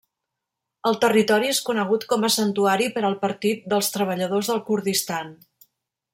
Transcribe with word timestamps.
El 0.91 0.95
territori 1.03 1.51
és 1.55 1.59
conegut 1.67 2.07
com 2.13 2.25
a 2.29 2.31
santuari 2.37 2.89
per 2.97 3.05
al 3.11 3.19
Partit 3.27 3.69
dels 3.75 3.93
Treballadors 3.99 4.53
del 4.55 4.65
Kurdistan. 4.73 5.33